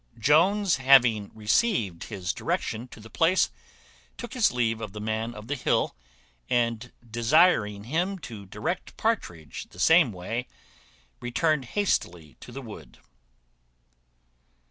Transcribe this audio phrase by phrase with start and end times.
[0.17, 3.51] Jones having received his direction to the place,
[4.17, 5.95] took his leave of the Man of the Hill,
[6.49, 10.47] and, desiring him to direct Partridge the same way,
[11.19, 12.97] returned hastily to the wood.